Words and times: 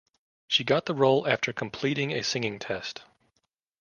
She 0.47 0.63
got 0.63 0.87
the 0.87 0.95
role 0.95 1.27
after 1.27 1.53
completing 1.53 2.09
a 2.11 2.23
singing 2.23 2.57
test. 2.57 3.03